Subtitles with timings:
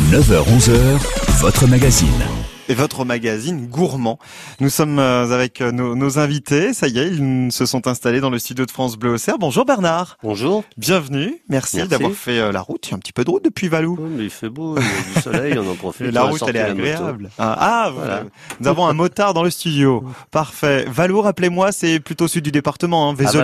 [0.00, 2.37] 9h-11h, votre magazine
[2.68, 4.18] et votre magazine gourmand.
[4.60, 6.74] Nous sommes euh, avec euh, nos, nos, invités.
[6.74, 9.38] Ça y est, ils se sont installés dans le studio de France Bleu Auxerre.
[9.38, 10.18] Bonjour Bernard.
[10.22, 10.64] Bonjour.
[10.76, 11.38] Bienvenue.
[11.48, 12.86] Merci, d'avoir fait euh, la route.
[12.86, 13.98] Il y a un petit peu de route depuis Valou.
[13.98, 16.12] Mais il fait beau, il y a du soleil, on en profite.
[16.12, 17.30] la route, elle est agréable.
[17.38, 18.24] Ah, ah voilà.
[18.60, 20.04] nous avons un motard dans le studio.
[20.30, 20.84] Parfait.
[20.88, 23.42] Valou, rappelez-moi, c'est plutôt sud du département, hein, Vézelien.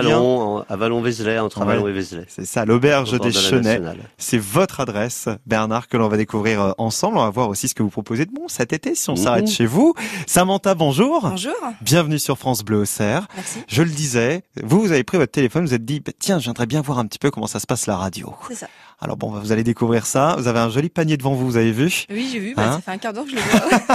[0.69, 1.03] À Vallon,
[1.39, 2.25] entre Vallon et Vézelay.
[2.27, 3.81] C'est ça, l'auberge des Chenets.
[4.17, 7.17] C'est votre adresse, Bernard, que l'on va découvrir ensemble.
[7.17, 9.23] On va voir aussi ce que vous proposez de bon cet été, si on on
[9.23, 9.93] s'arrête chez vous.
[10.27, 11.21] Samantha, bonjour.
[11.29, 11.53] Bonjour.
[11.81, 13.27] Bienvenue sur France Bleu Auxerre.
[13.35, 13.59] Merci.
[13.67, 16.43] Je le disais, vous, vous avez pris votre téléphone, vous êtes dit, bah, tiens, je
[16.43, 18.33] viendrais bien voir un petit peu comment ça se passe la radio.
[18.49, 18.67] C'est ça.
[18.99, 20.35] Alors bon, vous allez découvrir ça.
[20.37, 22.05] Vous avez un joli panier devant vous, vous avez vu?
[22.09, 22.53] Oui, j'ai vu.
[22.55, 23.87] Bah, hein ça fait un quart d'heure que je le vois.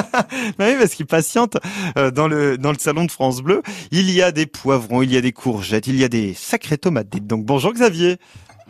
[0.59, 1.57] bah oui, parce qu'il patiente
[1.98, 3.62] euh, dans le dans le salon de France Bleu.
[3.91, 6.79] Il y a des poivrons, il y a des courgettes, il y a des sacrées
[6.79, 7.09] tomates.
[7.27, 8.18] Donc bonjour Xavier.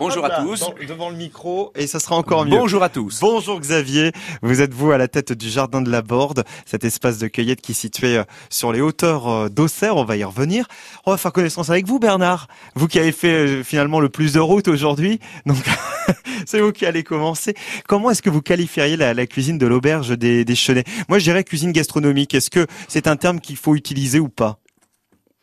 [0.01, 0.65] Bonjour à tous.
[0.89, 2.57] Devant, le micro et ça sera encore mieux.
[2.57, 3.21] Bonjour à tous.
[3.21, 4.13] Bonjour Xavier.
[4.41, 7.61] Vous êtes vous à la tête du jardin de la Borde, cet espace de cueillette
[7.61, 9.99] qui est situé euh, sur les hauteurs euh, d'Auxerre.
[9.99, 10.67] On va y revenir.
[11.05, 12.49] On va faire connaissance avec vous Bernard.
[12.75, 15.21] Vous qui avez fait euh, finalement le plus de route aujourd'hui.
[15.45, 15.59] Donc
[16.47, 17.55] c'est vous qui allez commencer.
[17.87, 20.85] Comment est-ce que vous qualifieriez la, cuisine de l'auberge des, des Chenets?
[21.11, 22.35] Moi je dirais cuisine gastronomique.
[22.35, 24.61] Est-ce que c'est un terme qu'il faut utiliser ou pas?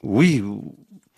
[0.02, 0.44] Oui,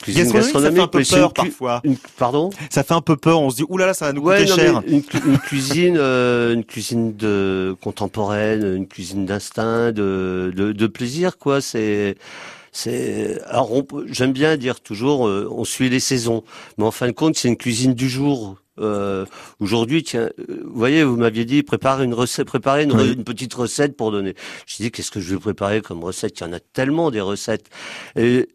[0.01, 1.81] Cuisine gastronomique, ça fait un peu peur parfois.
[2.17, 3.41] pardon Ça fait un peu peur.
[3.41, 4.81] On se dit oulala, ça va nous coûter cher.
[4.87, 11.37] Une, une, cuisine, euh, une cuisine de contemporaine, une cuisine d'instinct, de, de, de, plaisir,
[11.37, 11.59] quoi.
[11.59, 12.15] C'est
[12.71, 13.71] c'est alors
[14.05, 16.43] j'aime bien dire toujours euh, on suit les saisons,
[16.77, 18.57] mais en fin de compte c'est une cuisine du jour.
[18.79, 19.25] Euh,
[19.59, 23.53] Aujourd'hui, tiens, euh, vous voyez, vous m'aviez dit préparer une recette, préparer une, une petite
[23.53, 24.35] recette pour donner.
[24.67, 26.39] Je dis qu'est-ce que je vais préparer comme recette?
[26.39, 27.65] Il y en a tellement des recettes.
[28.15, 28.47] Et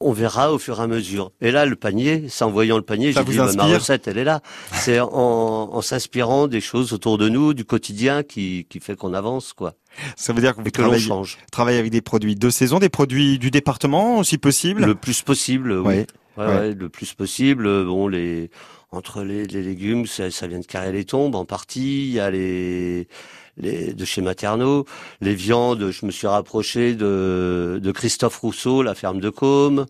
[0.00, 1.32] on verra au fur et à mesure.
[1.40, 4.18] Et là, le panier, c'est en voyant le panier, j'ai dit, bah, ma recette, elle
[4.18, 4.40] est là.
[4.72, 9.14] C'est en, en s'inspirant des choses autour de nous, du quotidien, qui, qui fait qu'on
[9.14, 9.74] avance, quoi.
[10.16, 11.38] Ça veut dire que vous travaillez, change.
[11.52, 14.84] travaillez avec des produits de saison, des produits du département, si possible?
[14.84, 15.94] Le plus possible, oui.
[15.94, 16.06] Ouais.
[16.36, 17.84] Ouais, le plus possible.
[17.84, 18.50] Bon, les
[18.90, 22.06] entre les, les légumes, ça, ça, vient de carrer les tombes en partie.
[22.06, 23.08] Il y a les
[23.56, 24.84] les, de chez Materno.
[25.20, 29.86] Les viandes, je me suis rapproché de, de Christophe Rousseau, la ferme de Côme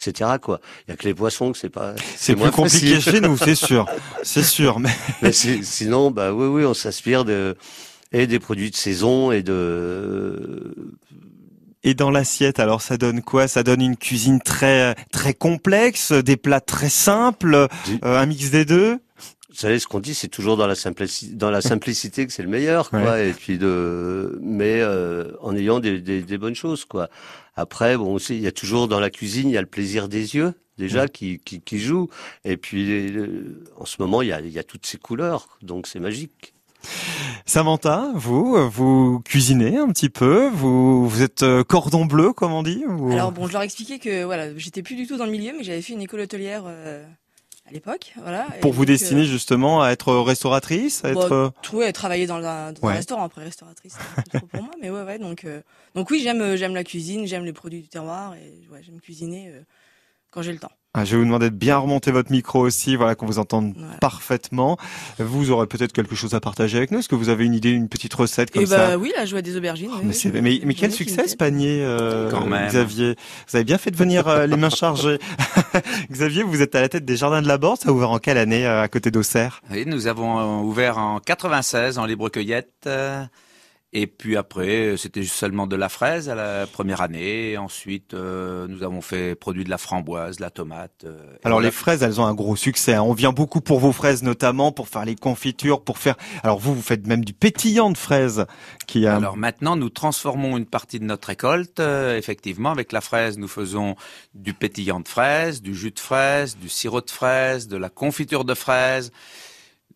[0.00, 0.32] etc.
[0.40, 0.60] Quoi.
[0.86, 1.94] Il y a que les poissons que c'est pas.
[2.16, 3.86] C'est plus compliqué chez nous, c'est sûr,
[4.22, 4.78] c'est sûr.
[4.78, 7.56] Mais, mais sinon, bah oui, oui, on s'inspire de
[8.12, 10.74] et des produits de saison et de.
[11.82, 13.46] Et dans l'assiette, alors ça donne quoi?
[13.46, 17.68] Ça donne une cuisine très très complexe, des plats très simples, euh,
[18.02, 18.98] un mix des deux?
[19.56, 22.48] Savez ce qu'on dit, c'est toujours dans la simplicité, dans la simplicité que c'est le
[22.48, 23.20] meilleur, quoi.
[23.22, 27.08] Et puis de, mais euh, en ayant des, des, des, bonnes choses, quoi.
[27.54, 30.08] Après, bon, aussi, il y a toujours dans la cuisine, il y a le plaisir
[30.08, 32.08] des yeux déjà qui, qui, qui joue.
[32.44, 35.48] Et puis euh, en ce moment, il y a, il y a toutes ces couleurs,
[35.62, 36.52] donc c'est magique.
[37.46, 42.62] Samantha, vous, vous cuisinez un petit peu, vous, vous êtes euh, cordon bleu, comme on
[42.62, 45.52] dit Alors bon, je leur expliquais que voilà, j'étais plus du tout dans le milieu,
[45.56, 47.04] mais j'avais fait une école hôtelière euh,
[47.66, 48.46] à l'époque, voilà.
[48.60, 51.28] Pour vous destiner euh, justement à être restauratrice, à être.
[51.28, 54.90] Bah, trouver, travailler dans, un, dans un restaurant après restauratrice, c'est trop pour moi, mais
[54.90, 55.18] ouais, ouais.
[55.18, 55.60] Donc, euh,
[55.94, 59.48] donc oui, j'aime, j'aime la cuisine, j'aime les produits du terroir et ouais, j'aime cuisiner
[59.48, 59.60] euh,
[60.30, 60.72] quand j'ai le temps.
[60.98, 63.74] Ah, je vais vous demander de bien remonter votre micro aussi, voilà qu'on vous entende
[64.00, 64.78] parfaitement.
[65.18, 67.00] Vous aurez peut-être quelque chose à partager avec nous.
[67.00, 69.12] Est-ce que vous avez une idée, une petite recette comme Et eh bah, ça Oui,
[69.14, 69.90] la joie des aubergines.
[69.92, 70.00] Oh,
[70.32, 72.30] mais, mais, quel succès ce panier, euh,
[72.68, 73.14] Xavier?
[73.46, 75.18] Vous avez bien fait de venir euh, les mains chargées.
[76.10, 77.78] Xavier, vous êtes à la tête des Jardins de la Borde.
[77.78, 79.60] Ça a ouvert en quelle année euh, à côté d'Auxerre?
[79.70, 82.88] Oui, nous avons ouvert en 96 en libre cueillette.
[83.92, 87.56] Et puis après, c'était seulement de la fraise à la première année.
[87.56, 91.04] ensuite, euh, nous avons fait produit de la framboise, de la tomate.
[91.04, 92.94] Euh, alors les fraises, elles ont un gros succès.
[92.94, 93.02] Hein.
[93.02, 96.16] On vient beaucoup pour vos fraises notamment, pour faire les confitures, pour faire.
[96.42, 98.44] Alors vous, vous faites même du pétillant de fraises.
[98.88, 99.16] Qui a...
[99.16, 101.78] Alors maintenant, nous transformons une partie de notre récolte.
[101.78, 103.94] Euh, effectivement, avec la fraise, nous faisons
[104.34, 108.44] du pétillant de fraises, du jus de fraises, du sirop de fraises, de la confiture
[108.44, 109.12] de fraises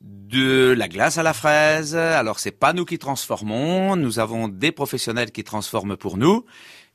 [0.00, 1.96] de la glace à la fraise.
[1.96, 6.44] Alors c'est pas nous qui transformons, nous avons des professionnels qui transforment pour nous.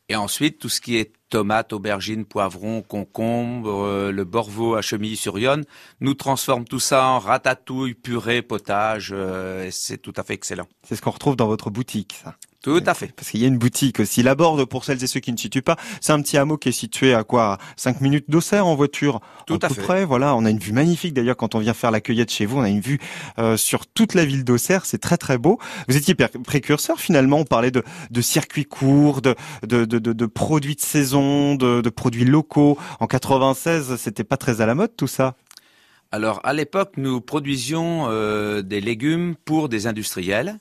[0.07, 5.65] Et ensuite tout ce qui est tomates, aubergines, poivrons, concombres, euh, le borvo à Chemilly-sur-Yonne,
[5.99, 9.09] nous transforme tout ça en ratatouille, purée, potage.
[9.11, 10.67] Euh, c'est tout à fait excellent.
[10.83, 12.35] C'est ce qu'on retrouve dans votre boutique, ça.
[12.65, 13.13] Tout à fait.
[13.15, 14.23] Parce qu'il y a une boutique aussi.
[14.23, 16.69] La Borde, pour celles et ceux qui ne situent pas, c'est un petit hameau qui
[16.69, 17.59] est situé à quoi?
[17.75, 19.21] 5 minutes d'Auxerre en voiture.
[19.45, 19.81] Tout à, peu fait.
[19.83, 20.05] près.
[20.05, 21.13] Voilà, on a une vue magnifique.
[21.13, 22.99] D'ailleurs, quand on vient faire la cueillette chez vous, on a une vue
[23.37, 24.87] euh, sur toute la ville d'Auxerre.
[24.87, 25.59] C'est très très beau.
[25.87, 27.37] Vous étiez précurseur finalement.
[27.37, 31.89] On parlait de, de circuits courts, de, de, de, de produits de saison, de, de
[31.91, 32.79] produits locaux.
[32.99, 35.35] En 96, c'était pas très à la mode tout ça.
[36.11, 40.59] Alors à l'époque, nous produisions euh, des légumes pour des industriels.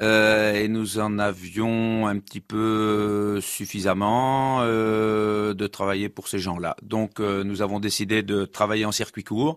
[0.00, 6.76] Euh, et nous en avions un petit peu suffisamment euh, de travailler pour ces gens-là.
[6.82, 9.56] Donc euh, nous avons décidé de travailler en circuit court.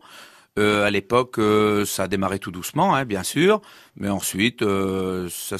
[0.59, 1.39] Euh, à l'époque,
[1.85, 3.61] ça a démarré tout doucement, hein, bien sûr,
[3.95, 4.63] mais ensuite,
[5.29, 5.55] ça,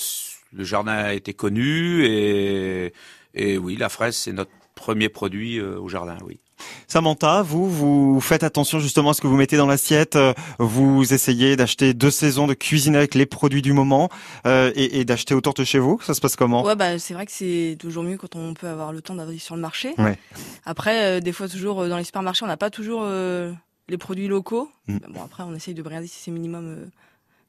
[0.53, 2.94] le jardin a été connu et,
[3.35, 6.39] et oui, la fraise, c'est notre premier produit au jardin, oui.
[6.88, 10.15] Samantha, vous, vous faites attention justement à ce que vous mettez dans l'assiette.
[10.15, 14.09] Euh, vous essayez d'acheter deux saisons de cuisine avec les produits du moment
[14.45, 16.00] euh, et, et d'acheter autour de chez vous.
[16.01, 16.63] Ça se passe comment?
[16.63, 19.39] Ouais, bah c'est vrai que c'est toujours mieux quand on peut avoir le temps d'aller
[19.39, 19.94] sur le marché.
[19.98, 20.18] Ouais.
[20.65, 24.69] Après, euh, des fois, toujours dans les supermarchés, on n'a pas toujours les produits locaux.
[24.88, 24.98] Mm.
[25.10, 26.89] Bon, après, on essaye de regarder si c'est minimum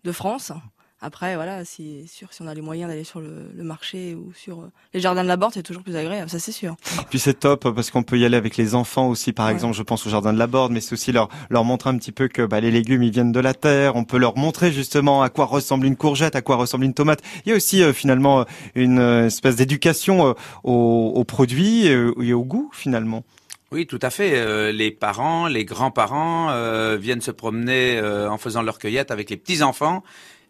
[0.05, 0.53] de France.
[1.01, 4.33] Après, voilà, c'est sûr, si on a les moyens d'aller sur le, le, marché ou
[4.35, 6.75] sur euh, les jardins de la Borde, c'est toujours plus agréable, ça c'est sûr.
[7.09, 9.83] Puis c'est top parce qu'on peut y aller avec les enfants aussi, par exemple, je
[9.85, 12.27] pense au jardin de la Borde, mais c'est aussi leur leur montrer un petit peu
[12.27, 13.95] que bah, les légumes ils viennent de la terre.
[13.95, 17.23] On peut leur montrer justement à quoi ressemble une courgette, à quoi ressemble une tomate.
[17.47, 18.45] Il y a aussi euh, finalement
[18.75, 20.35] une euh, espèce d'éducation
[20.65, 23.23] aux, aux, produits et au goût finalement.
[23.71, 24.73] Oui, tout à fait.
[24.73, 30.03] les parents, les grands-parents viennent se promener en faisant leur cueillette avec les petits enfants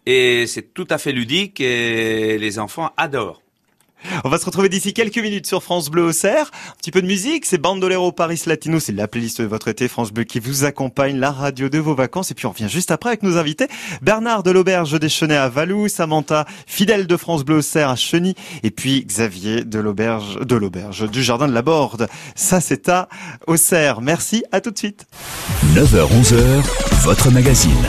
[0.08, 3.42] et c'est tout à fait ludique et les enfants adorent.
[4.24, 6.50] On va se retrouver d'ici quelques minutes sur France Bleu au Cerf.
[6.70, 9.86] Un petit peu de musique, c'est Bandolero Paris Latino, c'est la playlist de votre été
[9.86, 12.30] France Bleu qui vous accompagne, la radio de vos vacances.
[12.30, 13.68] Et puis on revient juste après avec nos invités.
[14.00, 17.96] Bernard de l'Auberge des Chenets à Valou, Samantha, fidèle de France Bleu au Cerf à
[17.96, 22.08] Cheny, et puis Xavier de l'Auberge, de l'Auberge, du Jardin de la Borde.
[22.34, 23.10] Ça c'est à
[23.46, 24.00] Auxerre.
[24.00, 25.04] Merci, à tout de suite.
[25.74, 26.62] 9h-11h,
[27.02, 27.84] votre magazine.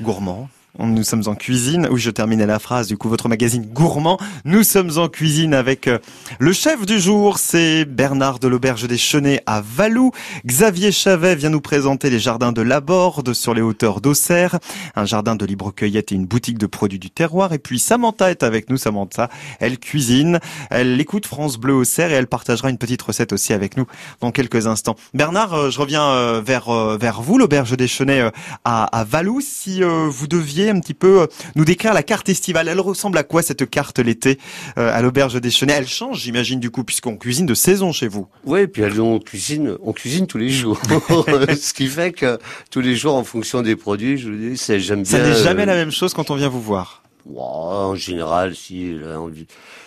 [0.00, 1.88] Gourmand, nous sommes en cuisine.
[1.90, 2.86] Oui, je terminais la phrase.
[2.86, 4.18] Du coup, votre magazine gourmand.
[4.44, 5.98] Nous sommes en cuisine avec euh,
[6.38, 7.38] le chef du jour.
[7.38, 10.12] C'est Bernard de l'Auberge des Chenets à Valou.
[10.46, 14.58] Xavier Chavet vient nous présenter les jardins de Laborde sur les hauteurs d'Auxerre.
[14.94, 17.52] Un jardin de libre cueillette et une boutique de produits du terroir.
[17.52, 18.76] Et puis Samantha est avec nous.
[18.76, 19.28] Samantha,
[19.58, 20.38] elle cuisine.
[20.70, 23.86] Elle écoute France Bleu Auxerre et elle partagera une petite recette aussi avec nous
[24.20, 24.94] dans quelques instants.
[25.14, 28.30] Bernard, euh, je reviens euh, vers, vers vous, l'Auberge des Chenets
[28.64, 29.40] à, à Valou.
[29.40, 31.26] Si vous deviez un petit peu euh,
[31.56, 32.68] nous décrire la carte estivale.
[32.68, 34.38] Elle ressemble à quoi cette carte l'été
[34.78, 35.74] euh, à l'auberge des Chenets?
[35.74, 38.26] Elle change, j'imagine, du coup, puisqu'on cuisine de saison chez vous.
[38.44, 40.80] Oui, puis on cuisine, on cuisine tous les jours.
[41.60, 42.38] Ce qui fait que
[42.70, 45.10] tous les jours, en fonction des produits, je vous dis, j'aime bien.
[45.10, 46.99] Ça n'est jamais euh, la même chose quand on vient vous voir.
[47.36, 48.96] En général, si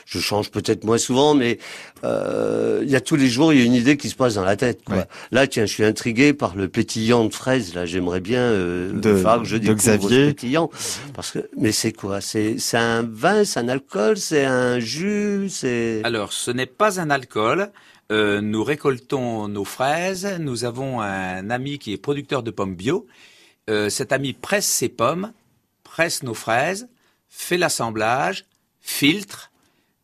[0.06, 1.59] je change peut-être moins souvent, mais
[2.03, 4.35] euh, il y a tous les jours, il y a une idée qui se passe
[4.35, 4.83] dans la tête.
[4.83, 5.06] Quoi.
[5.31, 7.74] Là, tiens, je suis intrigué par le pétillant de fraise.
[7.74, 10.27] Là, j'aimerais bien euh, de, que je de Xavier.
[10.27, 10.69] pétillant.
[11.13, 12.21] Parce que, mais c'est quoi?
[12.21, 16.01] C'est un vin, c'est un alcool, c'est un jus, c'est.
[16.03, 17.71] Alors, ce n'est pas un alcool.
[18.12, 20.27] Euh, nous récoltons nos fraises.
[20.39, 23.07] Nous avons un ami qui est producteur de pommes bio.
[23.69, 25.31] Euh, cet ami presse ses pommes,
[25.83, 26.89] presse nos fraises,
[27.33, 28.45] fait l'assemblage,
[28.80, 29.51] filtre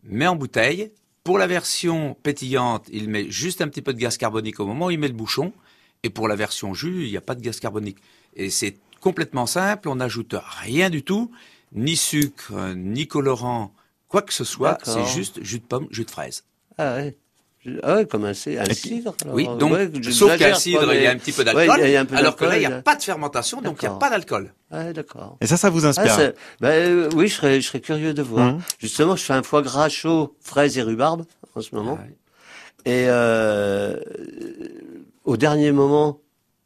[0.04, 0.92] met en bouteille.
[1.24, 4.88] Pour la version pétillante, il met juste un petit peu de gaz carbonique au moment
[4.88, 5.54] où il met le bouchon.
[6.02, 8.00] Et pour la version jus, il n'y a pas de gaz carbonique.
[8.36, 11.32] Et c'est complètement simple, on n'ajoute rien du tout,
[11.72, 13.74] ni sucre, ni colorant,
[14.08, 16.44] quoi que ce soit, c'est juste jus de pomme, jus de fraise.
[16.78, 17.16] Ah ouais.
[17.84, 19.14] Ah ouais, comme un, cidre.
[19.28, 19.74] oui, donc,
[20.12, 22.66] sauf qu'un cidre, il y a un petit peu d'alcool, alors que là, il n'y
[22.66, 24.54] a pas de fermentation, donc il n'y a pas d'alcool.
[24.72, 25.38] Ouais, d'accord.
[25.42, 28.22] Et ça, ça vous inspire ah, ben, euh, Oui, je serais, je serais curieux de
[28.22, 28.54] voir.
[28.54, 28.62] Mmh.
[28.80, 31.26] Justement, je fais un foie gras chaud, fraises et rhubarbe,
[31.56, 32.00] en ce moment.
[32.86, 34.00] Et euh,
[35.26, 36.22] au dernier moment,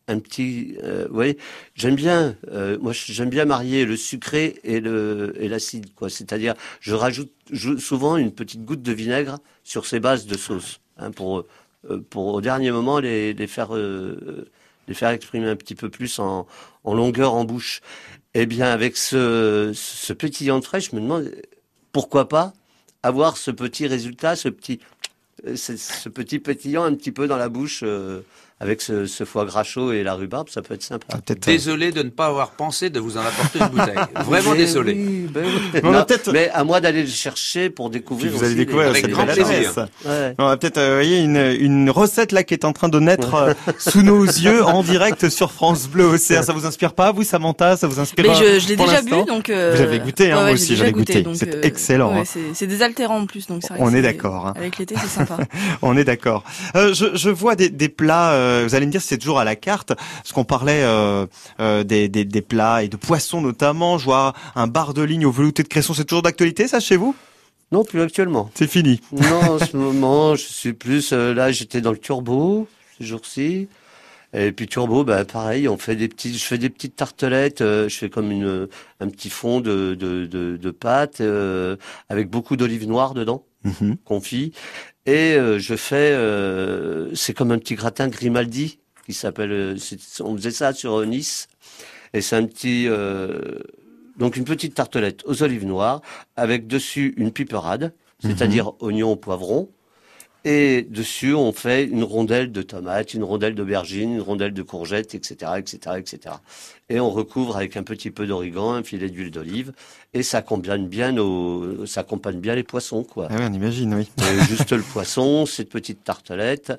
[0.08, 1.38] un petit, euh, oui,
[1.76, 6.10] j'aime bien, euh, moi j'aime bien marier le sucré et le et l'acide, quoi.
[6.10, 7.32] C'est-à-dire, je rajoute
[7.80, 10.82] souvent une petite goutte de vinaigre sur ces bases de sauce.
[10.98, 11.46] Hein, pour,
[11.90, 14.50] euh, pour au dernier moment faire euh,
[14.88, 16.46] les faire exprimer un petit peu plus en,
[16.86, 17.82] longueur en bouche.
[18.34, 21.32] Eh bien, avec ce, ce pétillant de fraîche, je me demande
[21.92, 22.54] pourquoi pas
[23.04, 24.80] avoir ce petit résultat, ce petit
[25.56, 27.82] ce petit pétillant un petit peu dans la bouche.
[27.84, 28.22] Euh,
[28.64, 31.06] avec ce, ce, foie gras chaud et la rhubarbe, ça peut être sympa.
[31.12, 33.98] Ah, désolé de ne pas avoir pensé de vous en apporter une bouteille.
[34.26, 34.94] Vraiment désolé.
[34.94, 36.18] Oui, ben oui.
[36.32, 38.32] mais à moi d'aller le chercher pour découvrir.
[38.32, 39.74] vous allez découvrir avec grand plaisir.
[40.06, 40.34] Ouais.
[40.38, 43.34] On va peut-être, euh, voyez, une, une recette là qui est en train de naître
[43.34, 46.44] euh, sous nos yeux en direct sur France Bleu Océan.
[46.44, 47.76] Ça vous inspire pas, vous, Samantha?
[47.76, 49.50] Ça vous inspire Mais je, je l'ai déjà bu, donc.
[49.50, 49.74] Euh...
[49.76, 51.26] Vous avez goûté, hein, moi aussi, j'avais goûté.
[51.34, 52.16] C'est euh, excellent.
[52.16, 52.24] Hein.
[52.54, 53.62] C'est désaltérant en plus, donc.
[53.64, 54.48] Vrai On est d'accord.
[54.48, 54.54] Hein.
[54.56, 55.38] Avec l'été, c'est sympa.
[55.82, 56.44] On est d'accord.
[56.76, 59.56] Euh, je, je vois des, des plats vous allez me dire c'est toujours à la
[59.56, 59.94] carte.
[59.96, 61.26] Parce qu'on parlait euh,
[61.60, 63.98] euh, des, des, des, plats et de poissons notamment.
[63.98, 65.94] Je vois un bar de ligne au velouté de cresson.
[65.94, 67.16] C'est toujours d'actualité ça chez vous?
[67.72, 68.52] Non, plus actuellement.
[68.54, 69.02] C'est fini.
[69.12, 71.12] Non, en ce moment, je suis plus...
[71.12, 72.68] là, j'étais dans le turbo,
[72.98, 73.68] ces jours-ci.
[74.36, 77.88] Et puis turbo, bah pareil, on fait des petits, je fais des petites tartelettes, je
[77.88, 78.68] fais comme une
[79.00, 81.22] un petit fond de de de, de pâte
[82.10, 84.52] avec beaucoup d'olive noire dedans, mm confit.
[85.06, 86.18] Et je fais,
[87.16, 89.76] c'est comme un petit gratin Grimaldi qui s'appelle,
[90.22, 91.48] on faisait ça sur Nice.
[92.14, 92.88] Et c'est un petit,
[94.18, 96.02] donc une petite tartelette aux olives noires
[96.36, 98.74] avec dessus une piperade, c'est-à-dire mhm.
[98.80, 99.70] oignon, poivron.
[100.46, 105.16] Et dessus, on fait une rondelle de tomate, une rondelle d'aubergine, une rondelle de courgette,
[105.16, 106.36] etc., etc., etc.
[106.90, 109.72] Et on recouvre avec un petit peu d'origan, un filet d'huile d'olive,
[110.14, 113.30] et ça accompagne bien nos, ça accompagne bien les poissons, quoi.
[113.30, 114.10] Ah oui, on imagine, oui.
[114.50, 116.74] juste le poisson, cette petite tartelette,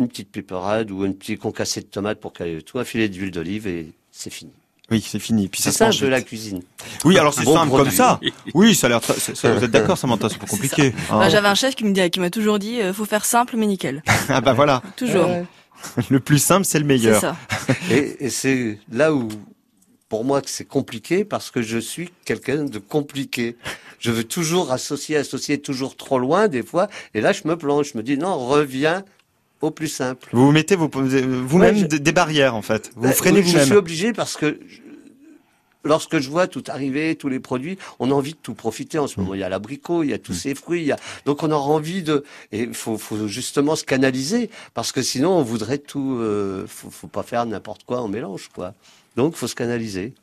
[0.00, 3.30] une petite piperade ou un petit concassé de tomate pour caler tout, un filet d'huile
[3.30, 4.52] d'olive et c'est fini.
[4.90, 5.48] Oui, c'est fini.
[5.48, 6.62] Puis c'est ça, de la cuisine.
[7.04, 8.20] Oui, alors c'est simple comme ça.
[8.54, 9.00] Oui, ça a l'air.
[9.00, 10.92] Vous êtes d'accord, Samantha C'est pas compliqué.
[11.10, 13.56] Bah, J'avais un chef qui me dit, qui m'a toujours dit, euh, faut faire simple
[13.56, 14.02] mais nickel.
[14.28, 14.82] ah bah voilà.
[14.96, 15.28] Toujours.
[16.08, 17.20] le plus simple, c'est le meilleur.
[17.20, 17.36] Ça.
[17.90, 19.28] et, et c'est là où,
[20.08, 23.56] pour moi, que c'est compliqué parce que je suis quelqu'un de compliqué.
[24.00, 26.88] Je veux toujours associer, associer toujours trop loin des fois.
[27.14, 27.92] Et là, je me plonge.
[27.92, 29.04] Je me dis non, reviens
[29.60, 30.28] au plus simple.
[30.32, 32.90] Vous vous mettez vous-même des barrières en fait.
[32.96, 33.60] Vous, bah, freinez vous-même.
[33.60, 34.58] Je suis obligé parce que
[35.84, 39.06] lorsque je vois tout arriver, tous les produits, on a envie de tout profiter en
[39.06, 39.22] ce mm.
[39.22, 39.34] moment.
[39.34, 40.36] Il y a l'abricot, il y a tous mm.
[40.36, 40.96] ces fruits, il y a...
[41.24, 42.24] donc on aura envie de.
[42.52, 46.18] Et il faut, faut, justement se canaliser parce que sinon on voudrait tout.
[46.20, 46.66] Euh...
[46.66, 48.74] Faut, faut pas faire n'importe quoi en mélange, quoi.
[49.16, 50.14] Donc faut se canaliser.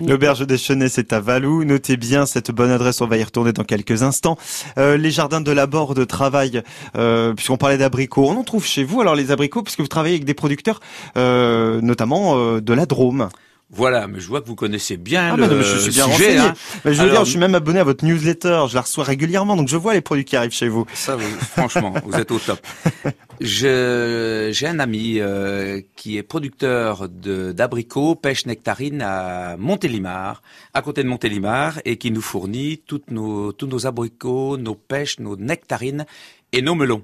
[0.00, 1.64] L'auberge des Chenets, c'est à Valou.
[1.64, 4.36] Notez bien cette bonne adresse, on va y retourner dans quelques instants.
[4.78, 6.62] Euh, les jardins de la Borde travaillent,
[6.96, 10.14] euh, puisqu'on parlait d'abricots, on en trouve chez vous alors les abricots, puisque vous travaillez
[10.14, 10.80] avec des producteurs,
[11.16, 13.28] euh, notamment euh, de la Drôme.
[13.74, 16.36] Voilà, mais je vois que vous connaissez bien ah, le je suis bien sujet.
[16.36, 16.52] Hein.
[16.84, 19.56] Mais je veux dire, je suis même abonné à votre newsletter, je la reçois régulièrement,
[19.56, 20.84] donc je vois les produits qui arrivent chez vous.
[20.92, 22.60] Ça, franchement, vous êtes au top.
[23.40, 30.42] J'ai un ami euh, qui est producteur d'abricots, pêche nectarine à Montélimar,
[30.74, 35.18] à côté de Montélimar, et qui nous fournit toutes nos, tous nos abricots, nos pêches,
[35.18, 36.04] nos nectarines
[36.52, 37.02] et nos melons.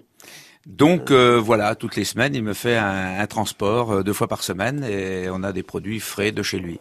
[0.69, 4.43] Donc euh, voilà, toutes les semaines, il me fait un, transport euh, deux fois par
[4.43, 6.79] semaine et on a des produits frais de chez lui.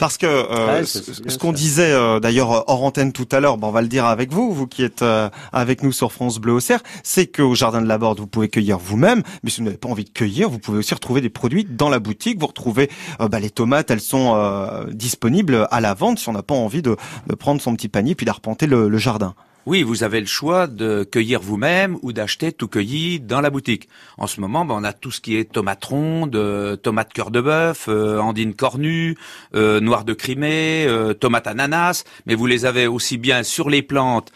[0.00, 3.82] Parce que euh, ce, qu'on disait d'ailleurs hors antenne tout à l'heure, bon, on va
[3.82, 5.04] le dire avec vous, vous qui êtes
[5.52, 8.78] avec nous sur France Bleu Auxerre, c'est qu'au Jardin de la Borde, vous pouvez cueillir
[8.78, 11.64] vous-même, mais si vous n'avez pas envie de cueillir, vous pouvez aussi retrouver des produits
[11.64, 12.40] dans la boutique.
[12.40, 16.54] Vous retrouvez bah, les tomates, elles sont disponibles à la vente si on n'a pas
[16.54, 16.96] envie de,
[17.38, 19.36] prendre son petit panier puis d'arpenter le jardin.
[19.66, 23.88] Oui, vous avez le choix de cueillir vous-même ou d'acheter tout cueilli dans la boutique.
[24.16, 27.30] En ce moment, ben, on a tout ce qui est tomates rondes, euh, tomates cœur
[27.30, 29.18] de bœuf, euh, andine cornue,
[29.54, 33.82] euh, noir de Crimée, euh, tomates ananas, mais vous les avez aussi bien sur les
[33.82, 34.32] plantes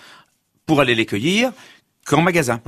[0.66, 1.52] pour aller les cueillir
[2.04, 2.61] qu'en magasin.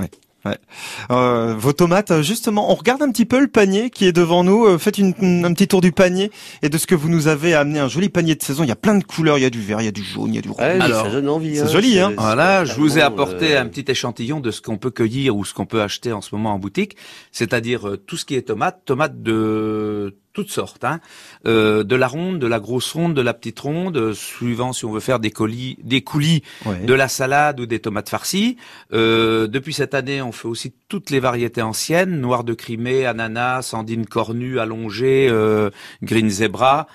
[1.11, 4.65] Euh, vos tomates, justement, on regarde un petit peu le panier qui est devant nous.
[4.65, 5.13] Euh, faites une,
[5.45, 7.79] un petit tour du panier et de ce que vous nous avez amené.
[7.79, 8.63] Un joli panier de saison.
[8.63, 9.37] Il y a plein de couleurs.
[9.37, 10.61] Il y a du vert, il y a du jaune, il y a du rouge.
[10.61, 11.57] Alors, ça donne envie.
[11.57, 11.67] C'est hein.
[11.67, 12.13] joli, hein.
[12.17, 15.45] Voilà, je vous ai apporté euh, un petit échantillon de ce qu'on peut cueillir ou
[15.45, 16.97] ce qu'on peut acheter en ce moment en boutique.
[17.31, 20.99] C'est-à-dire euh, tout ce qui est tomate, tomate de toutes sortes, hein.
[21.47, 24.85] euh, de la ronde, de la grosse ronde, de la petite ronde, euh, suivant si
[24.85, 26.43] on veut faire des colis, des coulis,
[26.83, 28.55] de la salade ou des tomates farcies.
[28.93, 33.63] Euh, depuis cette année, on fait aussi toutes les variétés anciennes noir de Crimée, ananas,
[33.63, 35.71] sandine cornue, allongée, euh,
[36.03, 36.85] green zebra.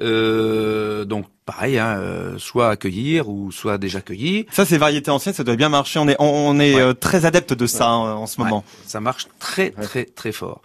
[0.00, 4.46] Euh, donc pareil, hein, soit accueillir ou soit déjà cueilli.
[4.52, 5.98] Ça, c'est variétés anciennes, ça doit bien marcher.
[5.98, 8.62] On est, on, est très adepte de ça hein, en ce moment.
[8.86, 10.62] ça marche très, très, très fort.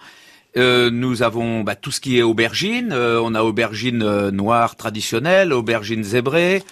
[0.58, 2.90] Euh, nous avons bah, tout ce qui est aubergine.
[2.92, 6.64] Euh, on a aubergine euh, noire traditionnelle, aubergine zébrée,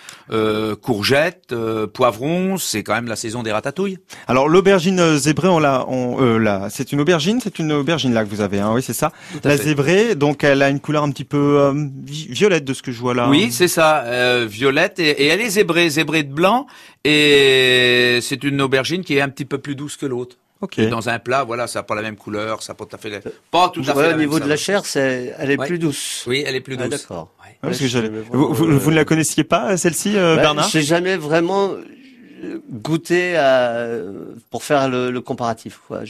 [0.81, 1.53] courgettes,
[1.93, 2.57] poivrons.
[2.57, 3.99] C'est quand même la saison des ratatouilles.
[4.27, 8.29] Alors l'aubergine zébrée, on l'a, on, là, c'est une aubergine, c'est une aubergine là que
[8.29, 8.59] vous avez.
[8.59, 9.11] Hein, oui, c'est ça.
[9.43, 11.73] La zébrée, donc elle a une couleur un petit peu
[12.05, 13.29] violette de ce que je vois là.
[13.29, 16.67] Oui, c'est ça, violette et, et, elle est zébrée, zébrée de blanc.
[17.05, 20.37] Et c'est une aubergine qui est un petit peu plus douce que l'autre.
[20.59, 20.87] Okay.
[20.87, 22.99] dans un plat, voilà, ça n'a pas la même couleur, ça n'a pas tout à
[22.99, 24.13] fait, pas tout à fait.
[24.13, 26.23] au niveau de la chair, c'est, elle est plus douce.
[26.27, 27.01] Oui, elle est plus ah, douce.
[27.01, 27.31] d'accord.
[27.63, 27.71] Ouais.
[28.31, 30.69] vous, vous, vous, ne la connaissiez pas, celle-ci, euh, bah, Bernard?
[30.69, 31.73] J'ai jamais vraiment
[32.71, 33.87] goûter à,
[34.51, 35.79] pour faire le, le comparatif.
[35.87, 36.01] Quoi.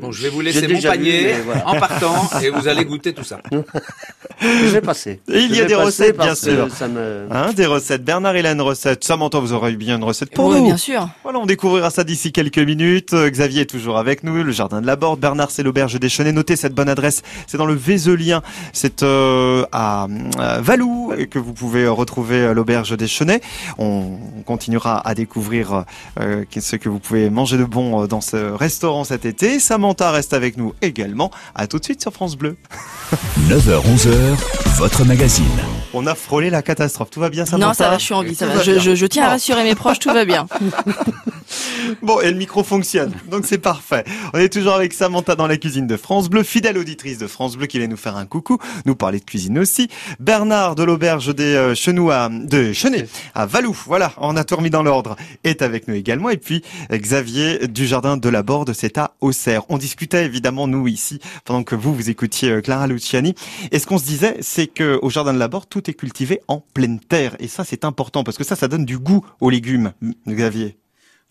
[0.00, 3.40] Bon, je vais vous laisser mon panier en partant et vous allez goûter tout ça.
[4.40, 5.20] je vais passer.
[5.28, 6.70] Et il y a des recettes, bien sûr.
[6.70, 7.26] Ça me...
[7.30, 8.04] hein, des recettes.
[8.04, 9.04] Bernard, il a une recette.
[9.04, 10.66] Samantha, vous aurez eu bien une recette pour oui, nous.
[10.66, 11.08] bien sûr.
[11.22, 13.12] Voilà, on découvrira ça d'ici quelques minutes.
[13.14, 14.42] Euh, Xavier est toujours avec nous.
[14.42, 15.20] Le jardin de la Borde.
[15.20, 16.32] Bernard, c'est l'auberge des Chenets.
[16.32, 17.22] Notez cette bonne adresse.
[17.46, 18.42] C'est dans le Vézelien.
[18.72, 20.06] C'est euh, à,
[20.38, 23.40] à Valou que vous pouvez retrouver euh, l'auberge des Chenets.
[23.78, 29.04] On continuera à découvrir découvrir ce que vous pouvez manger de bon dans ce restaurant
[29.04, 29.58] cet été.
[29.58, 31.30] Samantha reste avec nous également.
[31.54, 32.56] À tout de suite sur France Bleu.
[33.48, 34.36] 9h-11h,
[34.78, 35.44] votre magazine.
[35.96, 37.10] On a frôlé la catastrophe.
[37.10, 38.34] Tout va bien, Samantha Non, ça va, je suis en vie.
[38.34, 38.62] Ça va.
[38.62, 40.46] Je, tiens à rassurer mes proches, tout va bien.
[42.02, 44.04] bon, et le micro fonctionne, donc c'est parfait.
[44.32, 47.56] On est toujours avec Samantha dans la cuisine de France Bleu, fidèle auditrice de France
[47.56, 49.88] Bleu qui vient nous faire un coucou, nous parler de cuisine aussi.
[50.20, 54.56] Bernard de l'auberge des euh, Chenous à, de Chenet à Valou, voilà, on a tout
[54.56, 56.30] remis dans l'ordre, est avec nous également.
[56.30, 59.62] Et puis Xavier du Jardin de la Borde, c'est à Auxerre.
[59.68, 63.34] On discutait évidemment, nous ici, pendant que vous, vous écoutiez euh, Clara Luciani.
[63.72, 66.60] Et ce qu'on se disait, c'est que au Jardin de la Borde, tout cultivé en
[66.60, 67.36] pleine terre.
[67.38, 69.92] Et ça, c'est important parce que ça, ça donne du goût aux légumes,
[70.26, 70.78] Xavier.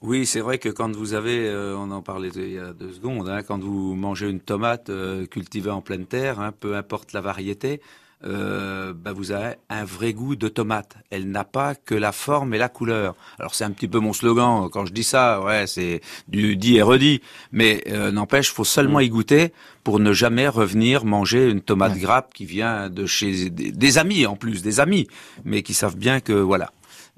[0.04, 2.92] Oui, c'est vrai que quand vous avez, euh, on en parlait il y a deux
[2.92, 7.14] secondes, hein, quand vous mangez une tomate euh, cultivée en pleine terre, hein, peu importe
[7.14, 7.80] la variété,
[8.26, 10.96] euh, bah vous avez un vrai goût de tomate.
[11.10, 13.16] Elle n'a pas que la forme et la couleur.
[13.40, 16.78] Alors c'est un petit peu mon slogan quand je dis ça, ouais, c'est du dit
[16.78, 17.22] et redit.
[17.52, 19.52] Mais euh, n'empêche, faut seulement y goûter
[19.84, 24.36] pour ne jamais revenir manger une tomate grappe qui vient de chez des amis en
[24.36, 25.08] plus, des amis,
[25.44, 26.72] mais qui savent bien que voilà.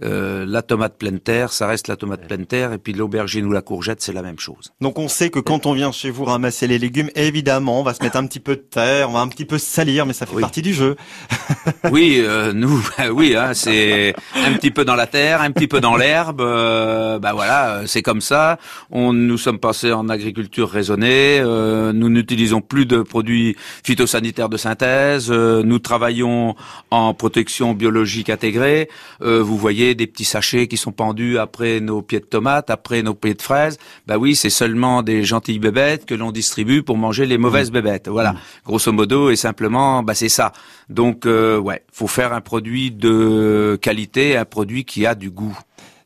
[0.04, 3.54] Euh, la tomate pleine terre, ça reste la tomate pleine terre, et puis l'aubergine ou
[3.54, 4.74] la courgette, c'est la même chose.
[4.82, 7.94] Donc on sait que quand on vient chez vous ramasser les légumes, évidemment, on va
[7.94, 10.25] se mettre un petit peu de terre, on va un petit peu salir, mais ça
[10.25, 10.98] fait partie du jeu.
[11.92, 15.80] oui, euh, nous, oui, hein, c'est un petit peu dans la terre, un petit peu
[15.80, 16.42] dans l'herbe.
[16.42, 18.60] Euh, bah voilà, c'est comme ça.
[18.92, 21.42] On, nous sommes passés en agriculture raisonnée.
[21.42, 25.32] nous n'utilisons plus de produits phytosanitaires de synthèse.
[25.32, 26.56] nous travaillons
[26.92, 28.90] en protection biologique intégrée.
[29.22, 33.13] vous voyez des petits sachets qui sont pendus après nos pieds de tomates, après nos
[33.13, 33.77] pieds de fraises.
[34.08, 37.74] Bah oui, c'est seulement des gentilles bébêtes que l'on distribue pour manger les mauvaises mmh.
[37.74, 38.08] bébêtes.
[38.08, 38.38] Voilà, mmh.
[38.65, 40.54] grosso modo, et simplement, bah c'est ça.
[40.89, 45.58] Donc euh, ouais, faut faire un produit de qualité, un produit qui a du goût.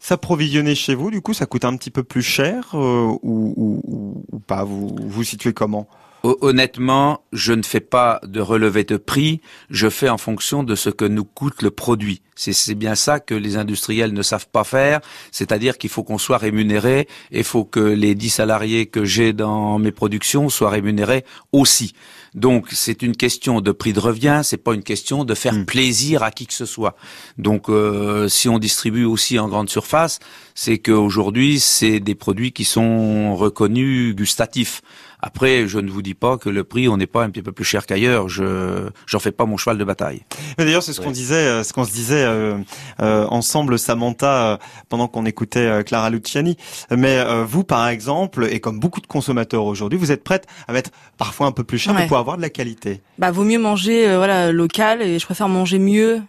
[0.02, 4.40] S'approvisionner chez vous, du coup, ça coûte un petit peu plus cher euh, ou, ou,
[4.40, 4.64] pas?
[4.64, 5.88] Vous vous situez comment?
[6.24, 10.90] Honnêtement, je ne fais pas de relevé de prix, je fais en fonction de ce
[10.90, 12.22] que nous coûte le produit.
[12.36, 16.38] C'est bien ça que les industriels ne savent pas faire, c'est-à-dire qu'il faut qu'on soit
[16.38, 21.26] rémunéré et il faut que les dix salariés que j'ai dans mes productions soient rémunérés
[21.52, 21.94] aussi.
[22.36, 25.66] Donc c'est une question de prix de revient, c'est pas une question de faire hmm.
[25.66, 26.96] plaisir à qui que ce soit.
[27.38, 30.20] Donc euh, si on distribue aussi en grande surface,
[30.56, 34.82] c'est qu'aujourd'hui c'est des produits qui sont reconnus gustatifs.
[35.22, 37.52] Après, je ne vous dis pas que le prix, on n'est pas un petit peu
[37.52, 38.30] plus cher qu'ailleurs.
[38.30, 40.24] Je j'en fais pas mon cheval de bataille.
[40.58, 42.58] Mais d'ailleurs, c'est ce qu'on disait, euh, ce qu'on se disait euh,
[43.02, 46.58] euh, ensemble, Samantha, pendant qu'on écoutait Clara Luciani.
[46.96, 50.92] Mais vous, par exemple, et comme beaucoup de consommateurs aujourd'hui, vous êtes prête à mettre
[51.18, 53.02] parfois un peu plus cher pour avoir de la qualité.
[53.18, 56.22] Bah, vaut mieux manger, voilà, local, et je préfère manger mieux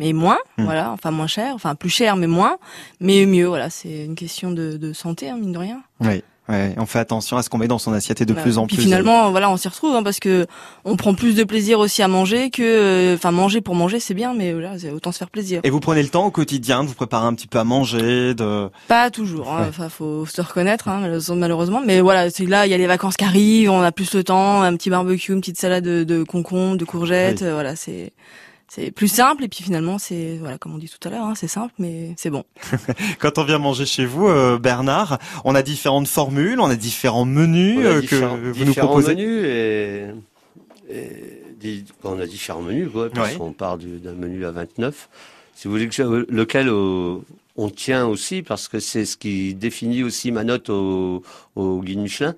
[0.00, 0.64] mais moins, hmm.
[0.64, 2.58] voilà, enfin moins cher, enfin plus cher mais moins,
[3.00, 5.82] mais mieux, voilà, c'est une question de, de santé, hein, mine de rien.
[6.00, 6.22] Oui.
[6.48, 8.66] Ouais, on fait attention à ce qu'on met dans son assiette et de plus en
[8.66, 8.84] puis plus.
[8.84, 10.46] Finalement, voilà, on s'y retrouve hein, parce que
[10.84, 14.14] on prend plus de plaisir aussi à manger que, euh, enfin, manger pour manger, c'est
[14.14, 15.60] bien, mais voilà, autant se faire plaisir.
[15.64, 18.34] Et vous prenez le temps au quotidien de vous préparer un petit peu à manger,
[18.34, 18.70] de.
[18.88, 19.52] Pas toujours.
[19.52, 21.02] Hein, Enfin, faut se reconnaître, hein,
[21.36, 21.82] malheureusement.
[21.84, 24.24] Mais voilà, c'est là, il y a les vacances qui arrivent, on a plus le
[24.24, 28.12] temps, un petit barbecue, une petite salade de, de concombre, de courgettes, euh, voilà, c'est
[28.68, 31.34] c'est plus simple et puis finalement c'est voilà comme on dit tout à l'heure hein,
[31.34, 32.44] c'est simple mais c'est bon.
[33.18, 37.24] Quand on vient manger chez vous euh, Bernard, on a différentes formules, on a différents
[37.24, 38.16] menus euh, que
[38.52, 39.14] vous nous proposez.
[39.14, 40.04] Menus et,
[40.90, 45.08] et on a différents menus quoi, parce qu'on part d'un menu à 29.
[45.54, 46.70] Si vous voulez que lequel
[47.58, 51.22] on tient aussi parce que c'est ce qui définit aussi ma note au,
[51.56, 52.34] au guide Michelin.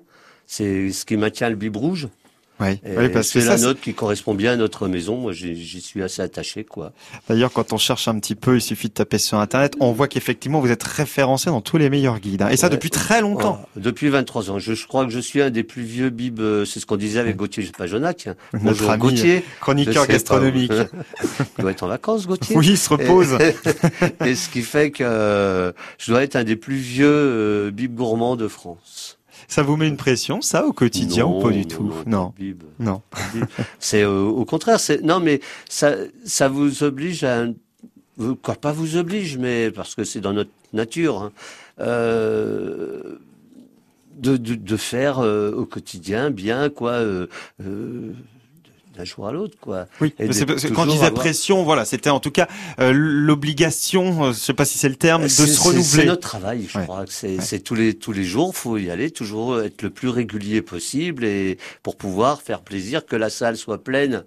[0.47, 2.09] C'est ce qui maintient le bib rouge.
[2.61, 5.17] Oui, parce que c'est la note qui correspond bien à notre maison.
[5.17, 6.91] Moi, j'y suis assez attaché, quoi.
[7.27, 9.75] D'ailleurs, quand on cherche un petit peu, il suffit de taper sur Internet.
[9.79, 12.41] On voit qu'effectivement, vous êtes référencé dans tous les meilleurs guides.
[12.41, 12.49] Hein.
[12.49, 13.61] Et ça, depuis très longtemps.
[13.75, 14.59] depuis 23 ans.
[14.59, 16.39] Je, crois que je suis un des plus vieux bibes.
[16.39, 18.29] Euh, c'est ce qu'on disait avec Gauthier Pajonac.
[18.61, 19.43] Notre ami, Gauthier.
[19.59, 20.71] Chroniqueur gastronomique.
[21.57, 22.55] il doit être en vacances, Gauthier.
[22.55, 23.37] Oui, il se repose.
[24.25, 27.95] Et, ce qui fait que euh, je dois être un des plus vieux euh, bibes
[27.95, 29.17] gourmands de France.
[29.47, 32.33] Ça vous met une pression, ça, au quotidien ou pas du tout Non,
[32.79, 33.01] non.
[33.79, 34.79] c'est euh, au contraire.
[34.79, 37.45] C'est non, mais ça, ça vous oblige à
[38.41, 41.21] quoi pas vous oblige, mais parce que c'est dans notre nature.
[41.21, 41.31] Hein,
[41.79, 43.17] euh,
[44.17, 47.01] de, de, de, faire euh, au quotidien bien quoi
[49.01, 49.87] d'un jour à l'autre, quoi.
[49.99, 52.47] Oui, et quand je disais pression, voilà, c'était en tout cas
[52.79, 55.83] euh, l'obligation, euh, je sais pas si c'est le terme, de se renouveler.
[55.83, 59.09] C'est notre travail, je crois que c'est tous les tous les jours, faut y aller,
[59.09, 63.83] toujours être le plus régulier possible et pour pouvoir faire plaisir, que la salle soit
[63.83, 64.23] pleine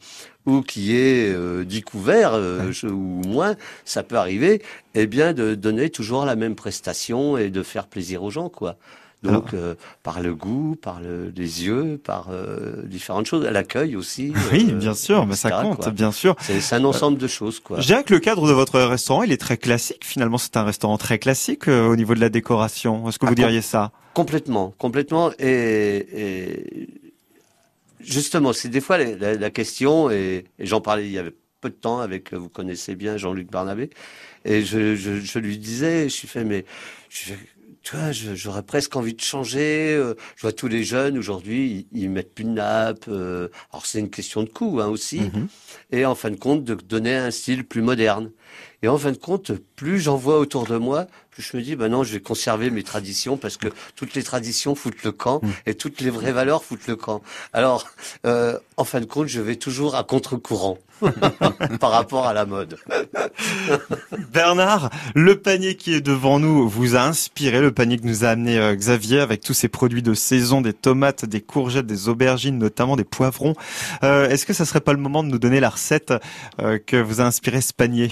[0.47, 4.63] ou qui est euh, découvert euh, ou moins, ça peut arriver,
[4.95, 8.77] eh bien de donner toujours la même prestation et de faire plaisir aux gens, quoi.
[9.33, 14.33] Donc euh, par le goût, par le, les yeux, par euh, différentes choses, l'accueil aussi.
[14.53, 16.37] Oui, bien sûr, mais ça compte, bien sûr.
[16.41, 17.81] C'est un ensemble de choses, quoi.
[17.81, 20.05] Je dirais que le cadre de votre restaurant, il est très classique.
[20.05, 23.09] Finalement, c'est un restaurant très classique au niveau de la décoration.
[23.09, 23.91] Est-ce que vous ah, diriez ça?
[24.13, 25.33] Complètement, complètement.
[25.39, 26.89] Et, et
[28.01, 31.75] justement, c'est des fois la, la, question, et, j'en parlais il y avait peu de
[31.75, 33.91] temps avec, vous connaissez bien Jean-Luc Barnabé,
[34.45, 36.65] et je, je, je, lui disais, je suis fait, mais
[37.09, 37.33] je,
[37.85, 39.95] tu vois, j'aurais presque envie de changer.
[39.95, 43.05] Euh, je vois tous les jeunes aujourd'hui, ils, mettent plus de nappe.
[43.09, 45.21] Euh, alors c'est une question de coût hein, aussi.
[45.21, 45.47] Mm-hmm.
[45.93, 48.31] Et en fin de compte, de donner un style plus moderne.
[48.83, 51.77] Et en fin de compte, plus j'en vois autour de moi, plus je me dis,
[51.77, 55.41] ben non, je vais conserver mes traditions parce que toutes les traditions foutent le camp
[55.43, 55.51] mm.
[55.67, 57.23] et toutes les vraies valeurs foutent le camp.
[57.53, 57.87] Alors,
[58.25, 60.79] euh, en fin de compte, je vais toujours à contre-courant
[61.81, 62.77] par rapport à la mode.
[64.33, 68.29] Bernard, le panier qui est devant nous vous a inspiré, le panier que nous a
[68.29, 72.59] amené euh, Xavier avec tous ces produits de saison, des tomates, des courgettes, des aubergines,
[72.59, 73.55] notamment des poivrons.
[74.03, 76.13] Euh, est-ce que ça serait pas le moment de nous donner la recette
[76.87, 78.11] que vous a inspiré ce panier?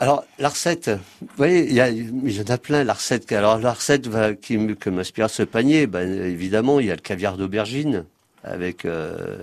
[0.00, 3.30] Alors la recette, vous voyez, il y, a, il y en a plein la recette.
[3.32, 7.00] Alors la recette va, qui, que m'inspire ce panier, ben, évidemment, il y a le
[7.00, 8.04] caviar d'aubergine
[8.44, 9.42] avec, euh,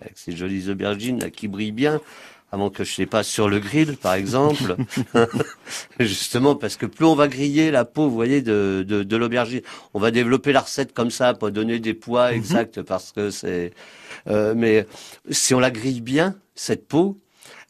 [0.00, 2.00] avec ces jolies aubergines là, qui brillent bien,
[2.52, 4.76] avant que je sais pas sur le grill par exemple.
[6.00, 9.62] Justement parce que plus on va griller la peau, vous voyez, de, de, de l'aubergine,
[9.94, 12.36] on va développer la recette comme ça, pour donner des poids mhm.
[12.36, 13.72] exacts parce que c'est.
[14.28, 14.86] Euh, mais
[15.30, 17.18] si on la grille bien, cette peau,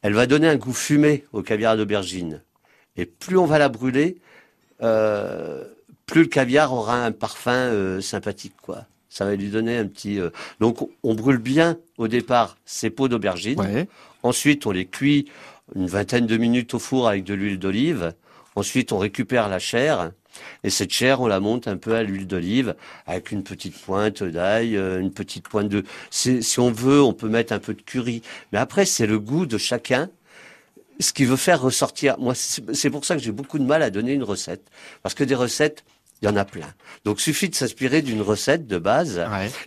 [0.03, 2.43] elle va donner un goût fumé au caviar d'aubergine.
[2.97, 4.19] Et plus on va la brûler,
[4.83, 5.65] euh,
[6.07, 8.87] plus le caviar aura un parfum euh, sympathique, quoi.
[9.11, 10.19] Ça va lui donner un petit.
[10.19, 13.87] Euh, donc, on brûle bien au départ ces peaux d'aubergine.
[14.23, 15.27] Ensuite, on les cuit
[15.75, 18.15] une vingtaine de minutes au four avec de l'huile d'olive.
[18.57, 20.13] Ensuite, on récupère la chair
[20.63, 22.75] et cette chair, on la monte un peu à l'huile d'olive
[23.07, 25.85] avec une petite pointe d'ail, euh, une petite pointe de...
[26.11, 28.23] Si on veut, on peut mettre un peu de curry.
[28.53, 30.09] Mais après, c'est le goût de chacun.
[30.99, 32.19] Ce qui veut faire ressortir.
[32.19, 34.71] Moi, c'est pour ça que j'ai beaucoup de mal à donner une recette.
[35.03, 35.83] Parce que des recettes,
[36.23, 36.67] il y en a plein.
[37.05, 39.23] Donc, suffit de s'inspirer d'une recette de base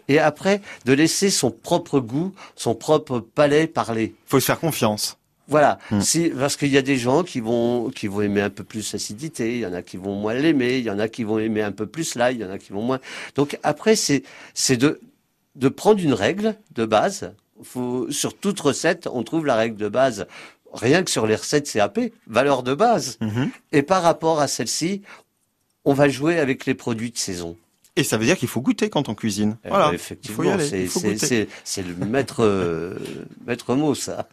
[0.08, 4.16] et après de laisser son propre goût, son propre palais parler.
[4.26, 5.18] Faut se faire confiance.
[5.48, 6.02] Voilà, mm.
[6.02, 8.94] si, parce qu'il y a des gens qui vont qui vont aimer un peu plus
[8.94, 11.38] l'acidité, il y en a qui vont moins l'aimer, il y en a qui vont
[11.38, 13.00] aimer un peu plus l'ail, il y en a qui vont moins.
[13.36, 15.02] Donc après c'est c'est de
[15.56, 17.34] de prendre une règle de base.
[17.62, 20.28] Faut sur toute recette, on trouve la règle de base.
[20.74, 23.20] Rien que sur les recettes CAP, valeur de base.
[23.22, 23.50] Mm-hmm.
[23.74, 25.04] Et par rapport à celle-ci,
[25.86, 27.58] on va jouer avec les produits de saison.
[27.96, 29.58] Et ça veut dire qu'il faut goûter quand on cuisine.
[29.68, 32.96] Voilà, ben, effectivement, c'est le maître euh,
[33.46, 34.28] maître mot ça.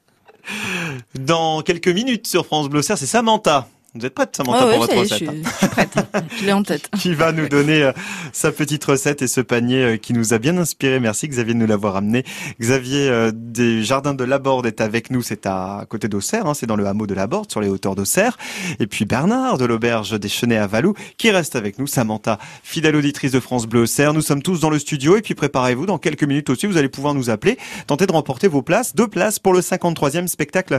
[1.15, 5.25] Dans quelques minutes sur France Bleu c'est Samantha vous êtes prête, Samantha, pour votre recette
[5.25, 5.95] Je, suis prête.
[6.39, 6.89] je l'ai en tête.
[6.99, 7.93] qui va nous donner euh,
[8.33, 11.01] sa petite recette et ce panier euh, qui nous a bien inspiré.
[11.01, 12.25] Merci Xavier de nous l'avoir amené.
[12.61, 15.23] Xavier euh, des Jardins de Laborde est avec nous.
[15.23, 18.39] C'est à côté d'Auxerre, hein, c'est dans le hameau de Laborde, sur les hauteurs d'Auxerre.
[18.79, 21.89] Et puis Bernard de l'auberge des Chenets à Valou qui reste avec nous.
[21.89, 24.15] Samantha, fidèle auditrice de France Bleu Auxerre.
[24.15, 25.87] Nous sommes tous dans le studio et puis préparez-vous.
[25.87, 28.95] Dans quelques minutes aussi, vous allez pouvoir nous appeler, tenter de remporter vos places.
[28.95, 30.79] Deux places pour le 53e spectacle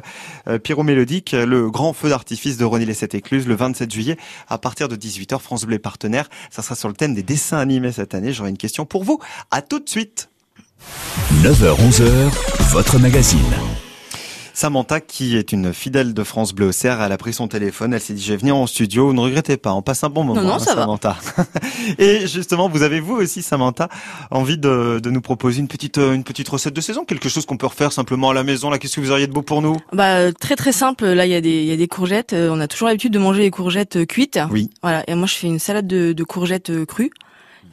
[0.63, 4.95] pyromélodique, le grand feu d'artifice de René cette écluse le 27 juillet à partir de
[4.95, 5.39] 18h.
[5.39, 6.29] France Bleu partenaire.
[6.49, 8.31] Ça sera sur le thème des dessins animés cette année.
[8.31, 9.19] J'aurai une question pour vous.
[9.49, 10.29] À tout de suite.
[11.43, 12.31] 9h-11h,
[12.71, 13.90] votre magazine.
[14.61, 17.99] Samantha, qui est une fidèle de France Bleu Auxerre, elle a pris son téléphone, elle
[17.99, 20.39] s'est dit, je vais venir en studio, ne regrettez pas, on passe un bon moment,
[20.39, 21.17] non, non, hein, ça Samantha.
[21.97, 23.89] Et justement, vous avez vous aussi, Samantha,
[24.29, 27.47] envie de, de, nous proposer une petite, euh, une petite recette de saison, quelque chose
[27.47, 29.63] qu'on peut refaire simplement à la maison, là, qu'est-ce que vous auriez de beau pour
[29.63, 29.77] nous?
[29.93, 32.51] Bah, très très simple, là, il y a des, il y a des courgettes, euh,
[32.51, 34.37] on a toujours l'habitude de manger les courgettes euh, cuites.
[34.51, 34.69] Oui.
[34.83, 37.09] Voilà, et moi, je fais une salade de, de courgettes crues.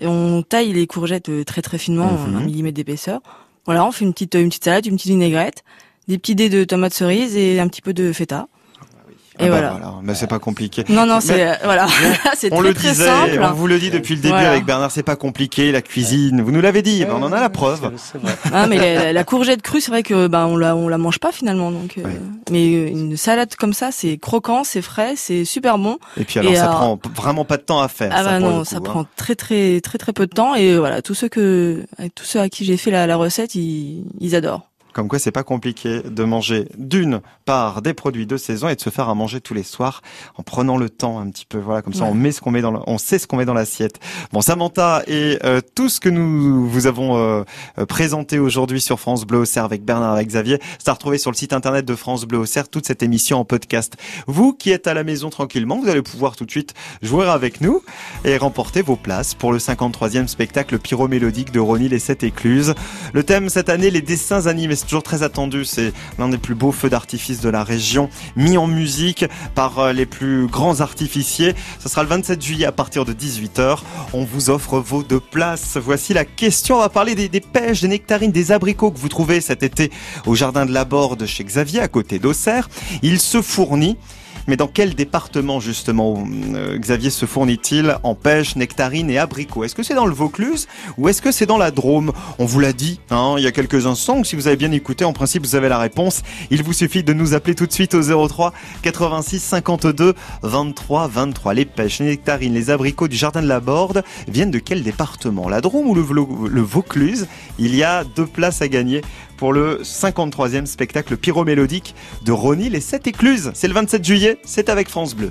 [0.01, 2.37] Et on taille les courgettes très très finement, mhm.
[2.37, 3.21] un millimètre d'épaisseur.
[3.67, 5.63] Voilà, on fait une petite, une petite salade, une petite vinaigrette
[6.09, 8.49] des petits dés de tomates cerises et un petit peu de feta.
[9.41, 9.95] Et ah bah voilà.
[10.03, 10.85] Mais c'est pas compliqué.
[10.89, 11.87] Non, non, c'est voilà,
[12.35, 13.41] c'est très, le très disait, simple.
[13.41, 16.43] On vous le dit depuis le début avec Bernard, c'est pas compliqué la cuisine.
[16.43, 17.93] Vous nous l'avez dit, on en a la preuve.
[18.53, 21.31] Ah, mais la, courgette crue, c'est vrai que bah on la on la mange pas
[21.31, 21.71] finalement.
[21.71, 22.03] Donc, euh,
[22.51, 25.99] mais une salade comme ça, c'est croquant, c'est frais, c'est super bon.
[26.17, 28.11] Et puis alors, ça prend vraiment pas de temps à faire.
[28.13, 28.81] Ah bah non, ça hein.
[28.81, 30.57] prend très très très très peu de temps.
[30.57, 34.05] Et voilà, tous ceux que tous ceux à qui j'ai fait la, la recette, ils,
[34.19, 34.68] ils adorent.
[34.99, 38.81] Comme quoi, c'est pas compliqué de manger d'une part des produits de saison et de
[38.81, 40.03] se faire à manger tous les soirs
[40.35, 41.59] en prenant le temps un petit peu.
[41.59, 43.55] Voilà, comme ça, on met ce qu'on met dans, on sait ce qu'on met dans
[43.55, 44.01] l'assiette.
[44.33, 47.45] Bon, Samantha et euh, tout ce que nous vous avons euh,
[47.89, 51.37] présenté aujourd'hui sur France Bleu Auxerre avec Bernard et Xavier, c'est à retrouver sur le
[51.37, 53.97] site internet de France Bleu Auxerre toute cette émission en podcast.
[54.27, 57.61] Vous qui êtes à la maison tranquillement, vous allez pouvoir tout de suite jouer avec
[57.61, 57.83] nous
[58.25, 62.75] et remporter vos places pour le 53e spectacle pyromélodique de Ronnie les Sept Écluses.
[63.13, 65.65] Le thème cette année, les dessins animés, toujours très attendu.
[65.65, 69.25] C'est l'un des plus beaux feux d'artifice de la région, mis en musique
[69.55, 71.55] par euh, les plus grands artificiers.
[71.79, 73.79] Ce sera le 27 juillet à partir de 18h.
[74.13, 75.77] On vous offre vos deux places.
[75.77, 76.77] Voici la question.
[76.77, 79.91] On va parler des, des pêches, des nectarines, des abricots que vous trouvez cet été
[80.27, 82.69] au jardin de la Borde chez Xavier à côté d'Auxerre.
[83.03, 83.97] Il se fournit
[84.49, 89.75] mais dans quel département justement euh, Xavier se fournit-il en pêche, nectarines et abricots Est-ce
[89.75, 92.13] que c'est dans le Vaucluse ou est-ce que c'est dans la Drôme?
[92.39, 94.25] On vous l'a dit hein, il y a quelques instants.
[94.25, 96.23] Si vous avez bien écouté, en principe vous avez la réponse.
[96.51, 101.55] Il vous suffit de nous appeler tout de suite au 03 86 52 23 23.
[101.55, 105.49] Les pêches, les nectarines, les abricots du jardin de la Borde viennent de quel département?
[105.49, 106.05] La Drôme ou le,
[106.49, 107.29] le Vaucluse?
[107.59, 109.03] Il y a deux places à gagner
[109.39, 113.51] pour le 53e spectacle pyromélodique de Ronnie les Sept Écluses.
[113.55, 115.31] C'est le 27 juillet, c'est avec France Bleu.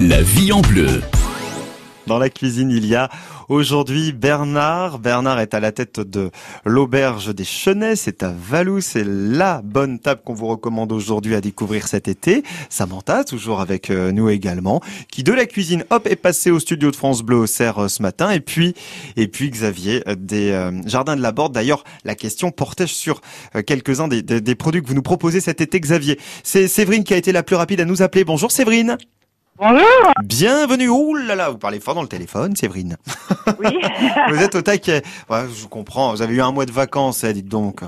[0.00, 1.00] La vie en bleu.
[2.06, 3.08] Dans la cuisine, il y a
[3.48, 4.98] Aujourd'hui, Bernard.
[4.98, 6.30] Bernard est à la tête de
[6.64, 7.96] l'auberge des Chenets.
[7.96, 8.80] C'est à Valou.
[8.80, 12.42] C'est la bonne table qu'on vous recommande aujourd'hui à découvrir cet été.
[12.70, 16.90] Samantha, toujours avec euh, nous également, qui de la cuisine, hop, est passé au studio
[16.90, 18.30] de France Bleu au Cerf euh, ce matin.
[18.30, 18.74] Et puis,
[19.16, 21.52] et puis Xavier euh, des Jardins de la Borde.
[21.52, 23.20] D'ailleurs, la question portait sur
[23.66, 26.18] quelques-uns des, des produits que vous nous proposez cet été, Xavier.
[26.42, 28.24] C'est Séverine qui a été la plus rapide à nous appeler.
[28.24, 28.96] Bonjour Séverine.
[29.56, 30.12] Bonjour.
[30.24, 30.88] Bienvenue.
[30.88, 32.96] Ouh là là, vous parlez fort dans le téléphone, Séverine.
[33.60, 33.78] Oui.
[34.30, 35.02] vous êtes au taquet.
[35.30, 36.10] Ouais, je comprends.
[36.10, 37.82] Vous avez eu un mois de vacances, dites donc.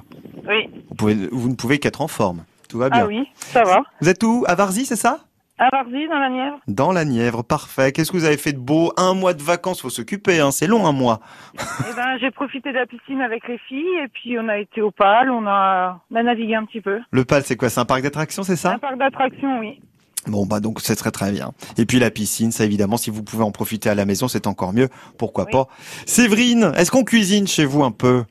[0.48, 0.68] Oui.
[0.88, 2.44] Vous, pouvez, vous ne pouvez qu'être en forme.
[2.68, 3.02] Tout va bien.
[3.02, 3.82] Ah oui, ça va.
[4.00, 4.44] Vous êtes où?
[4.46, 5.18] À Varzy, c'est ça?
[5.58, 6.58] À Varzy, dans la Nièvre.
[6.68, 7.90] Dans la Nièvre, parfait.
[7.90, 8.92] Qu'est-ce que vous avez fait de beau?
[8.96, 10.38] Un mois de vacances, faut s'occuper.
[10.38, 10.52] Hein.
[10.52, 11.18] C'est long un mois.
[11.58, 14.82] eh ben, j'ai profité de la piscine avec les filles et puis on a été
[14.82, 15.30] au PAL.
[15.30, 17.00] On a, on a navigué un petit peu.
[17.10, 17.70] Le PAL, c'est quoi?
[17.70, 18.74] C'est un parc d'attractions, c'est ça?
[18.74, 19.80] Un parc d'attractions, oui.
[20.26, 21.52] Bon bah donc c'est très très bien.
[21.78, 24.46] Et puis la piscine, ça évidemment, si vous pouvez en profiter à la maison, c'est
[24.46, 24.88] encore mieux.
[25.18, 25.68] Pourquoi pas?
[26.04, 28.24] Séverine, est-ce qu'on cuisine chez vous un peu?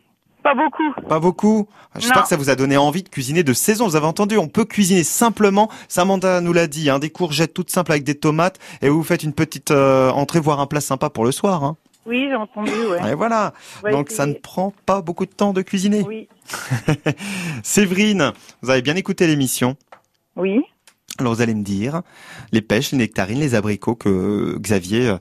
[0.43, 1.07] Pas beaucoup.
[1.07, 1.67] Pas beaucoup?
[1.97, 3.87] J'espère que ça vous a donné envie de cuisiner de saison.
[3.87, 5.71] Vous avez entendu, on peut cuisiner simplement.
[5.87, 9.23] Samantha nous l'a dit, hein, des courgettes toutes simples avec des tomates, et vous faites
[9.23, 11.63] une petite euh, entrée, voire un plat sympa pour le soir.
[11.63, 11.77] Hein.
[12.05, 13.11] Oui, j'ai entendu, ouais.
[13.11, 13.53] Et voilà.
[13.89, 16.03] Donc ça ne prend pas beaucoup de temps de cuisiner.
[16.03, 16.27] Oui.
[17.63, 18.31] Séverine,
[18.61, 19.75] vous avez bien écouté l'émission?
[20.35, 20.61] Oui.
[21.17, 22.01] Alors vous allez me dire,
[22.51, 25.17] les pêches, les nectarines, les abricots que Xavier euh,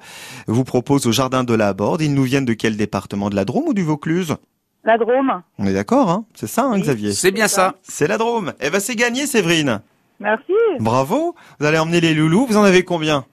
[0.49, 3.31] vous propose au jardin de la Borde, ils nous viennent de quel département?
[3.31, 4.37] De la Drôme ou du Vaucluse?
[4.83, 5.43] La Drôme.
[5.59, 6.25] On est d'accord, hein?
[6.35, 7.13] C'est ça, hein, Xavier?
[7.13, 7.77] C'est bien ça.
[7.83, 8.55] C'est la Drôme.
[8.61, 9.81] Eh ben c'est gagné, Séverine.
[10.21, 10.53] Merci.
[10.81, 11.35] Bravo.
[11.59, 12.47] Vous allez emmener les loulous.
[12.47, 13.25] Vous en avez combien?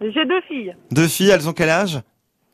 [0.00, 0.74] J'ai deux filles.
[0.92, 2.00] Deux filles, elles ont quel âge?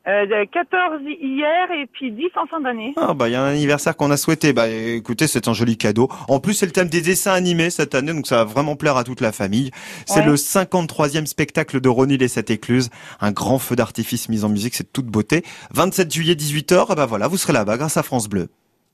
[0.07, 2.93] Euh, 14 hier et puis 10 en fin d'année.
[2.97, 4.53] Ah bah il y a un anniversaire qu'on a souhaité.
[4.53, 6.09] Bah écoutez, c'est un joli cadeau.
[6.29, 8.97] En plus, c'est le thème des dessins animés cette année, donc ça va vraiment plaire
[8.97, 9.71] à toute la famille.
[10.07, 12.91] C'est le 53e spectacle de Ronnie les Sept Écluses.
[13.21, 15.43] Un grand feu d'artifice mis en musique, c'est toute beauté.
[15.73, 18.49] 27 juillet 18h, et bah voilà, vous serez là-bas grâce à France Bleu.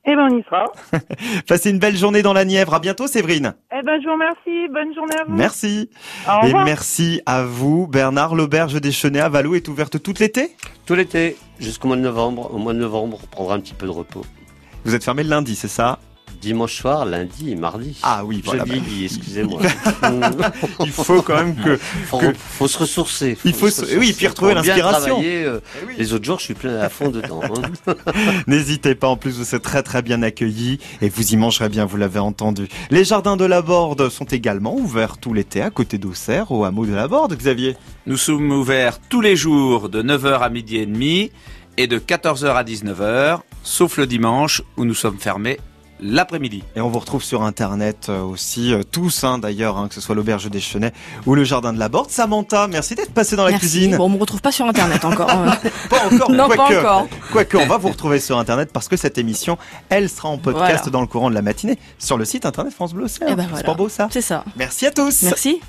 [0.07, 0.65] Eh ben, on y sera.
[1.47, 2.75] Passez une belle journée dans la Nièvre.
[2.75, 3.55] À bientôt, Séverine.
[3.71, 4.69] Eh ben, je vous remercie.
[4.73, 5.35] Bonne journée à vous.
[5.35, 5.91] Merci.
[6.27, 8.35] Au Et merci à vous, Bernard.
[8.35, 12.53] L'auberge des Chenets à Valou est ouverte tout l'été Tout l'été, jusqu'au mois de novembre.
[12.55, 14.25] Au mois de novembre, on prendra un petit peu de repos.
[14.85, 15.99] Vous êtes fermé le lundi, c'est ça?
[16.41, 17.97] Dimanche soir, lundi et mardi.
[18.03, 18.65] Ah oui, voilà.
[18.67, 19.61] Je vieillis, excusez-moi.
[20.81, 21.77] il faut quand même que...
[21.77, 23.35] Faut, faut se ressourcer.
[23.35, 25.21] Faut il faut, se, oui, puis retrouver l'inspiration.
[25.23, 25.95] Euh, eh oui.
[25.99, 27.41] Les autres jours, je suis plein à fond dedans.
[27.87, 27.95] Hein.
[28.47, 31.85] N'hésitez pas, en plus vous êtes très très bien accueillis et vous y mangerez bien,
[31.85, 32.69] vous l'avez entendu.
[32.91, 36.87] Les jardins de la Borde sont également ouverts tout l'été à côté d'Auxerre, au hameau
[36.87, 37.77] de la Borde, Xavier.
[38.07, 41.31] Nous sommes ouverts tous les jours de 9h à midi et demi
[41.77, 45.59] et de 14h à 19h, sauf le dimanche où nous sommes fermés
[46.03, 46.63] l'après-midi.
[46.77, 50.01] Et on vous retrouve sur internet euh, aussi, euh, tous hein, d'ailleurs, hein, que ce
[50.01, 50.93] soit l'auberge des Chenets
[51.27, 52.11] ou le jardin de la Borde.
[52.11, 53.97] Samantha, merci d'être passée dans la cuisine.
[53.97, 55.27] Bon, on me retrouve pas sur internet encore.
[55.91, 56.31] pas encore.
[56.31, 57.09] non, pas encore.
[57.33, 59.59] Quoique, on va vous retrouver sur internet parce que cette émission,
[59.89, 62.95] elle sera en podcast dans le courant de la matinée sur le site internet France
[62.95, 63.07] Bleu.
[63.29, 64.45] Eh ben C'est pas beau ça C'est ça.
[64.57, 65.23] Merci à tous.
[65.23, 65.61] Merci.